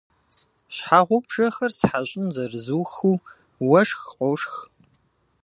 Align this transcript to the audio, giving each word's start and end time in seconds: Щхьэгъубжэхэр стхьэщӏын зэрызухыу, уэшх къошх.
Щхьэгъубжэхэр 0.75 1.71
стхьэщӏын 1.77 2.27
зэрызухыу, 2.33 3.15
уэшх 3.69 4.01
къошх. 4.17 4.53